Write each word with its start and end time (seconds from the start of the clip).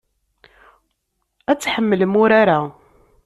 Ad 1.51 1.59
tḥemmlem 1.59 2.13
urar-a. 2.23 2.59